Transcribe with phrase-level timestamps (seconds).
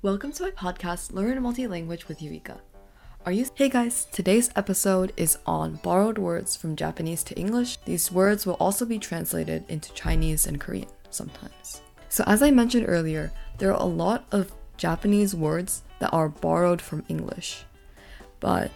[0.00, 2.60] Welcome to my podcast, Learn Multi-Language with Eureka.
[3.26, 7.78] Are you Hey guys, today's episode is on borrowed words from Japanese to English.
[7.78, 11.82] These words will also be translated into Chinese and Korean sometimes.
[12.10, 16.80] So as I mentioned earlier, there are a lot of Japanese words that are borrowed
[16.80, 17.64] from English.
[18.38, 18.70] But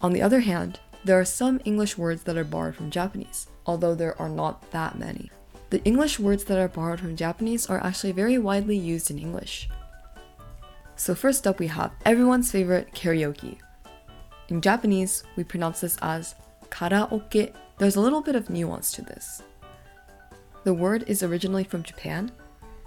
[0.00, 3.94] on the other hand, there are some English words that are borrowed from Japanese, although
[3.94, 5.30] there are not that many.
[5.70, 9.68] The English words that are borrowed from Japanese are actually very widely used in English.
[10.96, 13.58] So first up we have everyone's favorite karaoke.
[14.48, 16.34] In Japanese, we pronounce this as
[16.70, 17.52] karaoke.
[17.78, 19.42] There's a little bit of nuance to this.
[20.64, 22.30] The word is originally from Japan,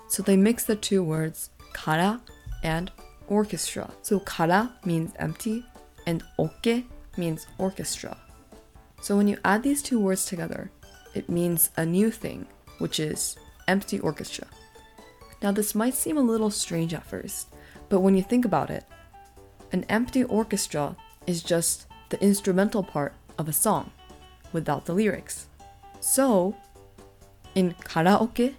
[0.07, 2.21] so they mix the two words kara
[2.63, 2.91] and
[3.27, 3.91] orchestra.
[4.01, 5.65] So kara means empty
[6.05, 6.83] and oke
[7.17, 8.17] means orchestra.
[9.01, 10.71] So when you add these two words together,
[11.13, 12.47] it means a new thing,
[12.79, 13.35] which is
[13.67, 14.47] empty orchestra.
[15.41, 17.53] Now this might seem a little strange at first,
[17.89, 18.83] but when you think about it,
[19.71, 23.91] an empty orchestra is just the instrumental part of a song
[24.53, 25.47] without the lyrics.
[25.99, 26.55] So,
[27.55, 28.55] in karaoke,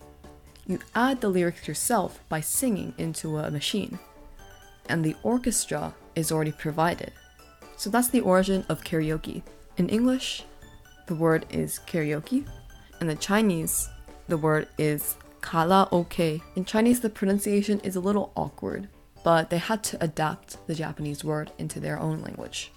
[0.67, 3.99] you add the lyrics yourself by singing into a machine,
[4.89, 7.13] and the orchestra is already provided.
[7.77, 9.43] So that's the origin of karaoke.
[9.77, 10.45] In English,
[11.07, 12.45] the word is karaoke.
[13.01, 13.89] And in the Chinese,
[14.27, 16.43] the word is karaoke.
[16.57, 18.89] In Chinese, the pronunciation is a little awkward
[19.23, 22.73] but they had to adapt the Japanese word into their own language.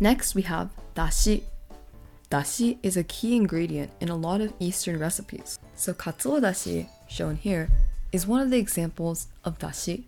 [0.00, 1.42] Next, we have dashi.
[2.30, 5.58] Dashi is a key ingredient in a lot of Eastern recipes.
[5.74, 7.68] So katsuo dashi, shown here,
[8.10, 10.04] is one of the examples of dashi.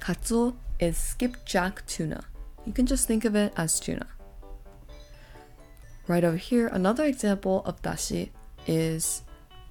[0.00, 2.24] Katsuo is skipjack tuna.
[2.66, 4.06] You can just think of it as tuna.
[6.06, 8.30] Right over here, another example of dashi
[8.66, 9.22] is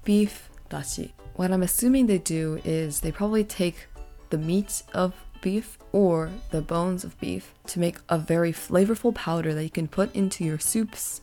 [0.04, 1.12] beef dashi.
[1.34, 3.86] What I'm assuming they do is they probably take
[4.34, 9.54] the meat of beef or the bones of beef to make a very flavorful powder
[9.54, 11.20] that you can put into your soups.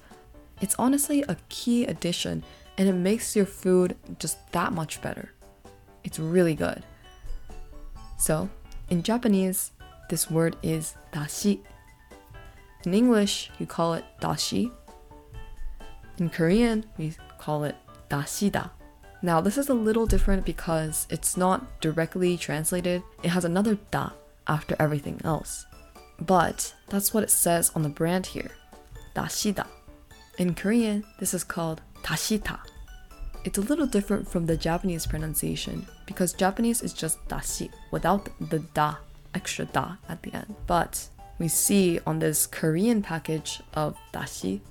[0.62, 2.41] It's honestly a key addition
[2.78, 5.34] and it makes your food just that much better.
[6.06, 6.84] It's really good.
[8.18, 8.50] So,
[8.90, 9.72] in Japanese,
[10.09, 11.59] this word is dashi.
[12.86, 14.72] In English, you call it dashi.
[16.18, 17.75] In Korean, we call it
[18.09, 18.69] dashida.
[19.24, 24.12] Now, this is a little different because it's not directly translated, it has another da
[24.48, 25.66] after everything else.
[26.20, 28.52] But that's what it says on the brand here
[29.16, 29.68] dashida.
[30.38, 32.60] In Korean, this is called dashita.
[33.44, 38.60] It's a little different from the Japanese pronunciation because Japanese is just dashi without the
[38.74, 38.96] da,
[39.34, 40.56] extra da at the end.
[40.68, 41.08] But
[41.40, 44.62] we see on this Korean package of dashi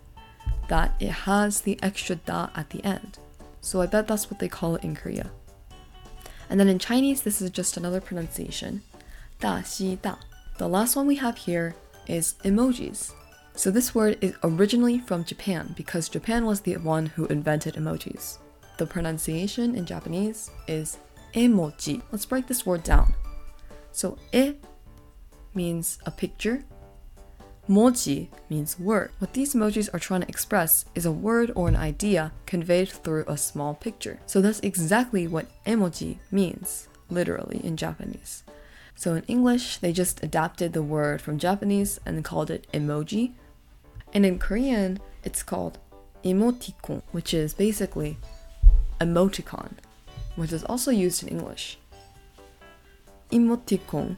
[0.68, 3.18] that it has the extra da at the end.
[3.60, 5.30] So I bet that's what they call it in Korea.
[6.48, 8.82] And then in Chinese, this is just another pronunciation.
[9.38, 10.16] Da, xi, da.
[10.58, 11.74] The last one we have here
[12.06, 13.12] is emojis.
[13.54, 18.38] So this word is originally from Japan because Japan was the one who invented emojis.
[18.78, 20.98] The pronunciation in Japanese is
[21.34, 22.02] emoji.
[22.10, 23.14] Let's break this word down.
[23.92, 24.54] So e
[25.54, 26.64] means a picture,
[27.70, 29.12] Moji means word.
[29.20, 33.24] What these emojis are trying to express is a word or an idea conveyed through
[33.28, 34.18] a small picture.
[34.26, 38.42] So that's exactly what emoji means, literally, in Japanese.
[38.96, 43.34] So in English, they just adapted the word from Japanese and called it emoji.
[44.12, 45.78] And in Korean, it's called
[46.24, 48.18] emoticon, which is basically
[49.00, 49.74] emoticon,
[50.34, 51.78] which is also used in English.
[53.30, 54.16] Emoticon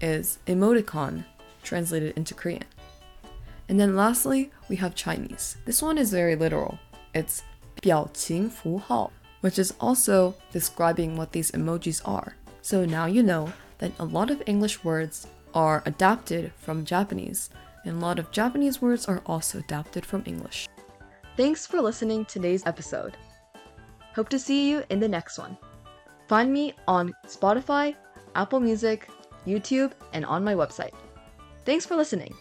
[0.00, 1.24] is emoticon
[1.64, 2.62] translated into Korean.
[3.69, 5.57] And then lastly, we have Chinese.
[5.65, 6.79] This one is very literal.
[7.13, 7.41] It's
[7.81, 9.11] 表情符号,
[9.41, 12.35] which is also describing what these emojis are.
[12.61, 17.49] So now you know that a lot of English words are adapted from Japanese,
[17.85, 20.67] and a lot of Japanese words are also adapted from English.
[21.35, 23.15] Thanks for listening to today's episode.
[24.15, 25.57] Hope to see you in the next one.
[26.27, 27.95] Find me on Spotify,
[28.35, 29.07] Apple Music,
[29.45, 30.93] YouTube, and on my website.
[31.63, 32.33] Thanks for listening.